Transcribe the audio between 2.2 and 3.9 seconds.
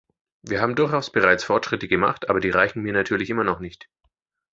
aber die reichen mir natürlich immer noch nicht.